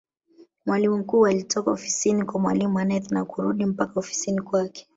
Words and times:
Mwalimu 0.65 0.97
mkuu 0.97 1.27
alitoka 1.27 1.71
ofisini 1.71 2.23
kwa 2.25 2.39
mwalimu 2.39 2.79
Aneth 2.79 3.11
na 3.11 3.25
kurudi 3.25 3.65
mpaka 3.65 3.99
ofisini 3.99 4.41
kwake 4.41 4.87